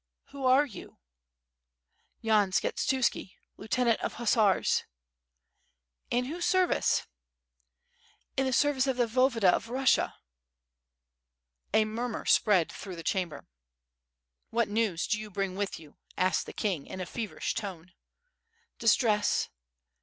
"Who 0.29 0.47
are 0.47 0.65
you?" 0.65 0.97
"Yan 2.21 2.53
Skshetuski, 2.53 3.33
Lieutenant 3.55 3.99
of 3.99 4.15
Husser^.".... 4.15 4.85
"In 6.09 6.25
whose 6.25 6.43
service?" 6.43 7.05
"In 8.35 8.47
the 8.47 8.51
service 8.51 8.87
of 8.87 8.97
the 8.97 9.05
Voyevoda 9.05 9.53
of 9.53 9.69
Russia." 9.69 10.15
A 11.71 11.85
murmur 11.85 12.25
spread 12.25 12.71
through 12.71 12.95
the 12.95 13.03
chamber. 13.03 13.47
"What 14.49 14.69
news 14.69 15.05
do 15.05 15.19
you 15.19 15.29
bring 15.29 15.55
with 15.55 15.79
you?" 15.79 15.97
asked 16.17 16.47
the 16.47 16.51
king, 16.51 16.87
in 16.87 16.99
a 16.99 17.05
feverish 17.05 17.53
tone. 17.53 17.93
"I)i.9tress 18.79 19.49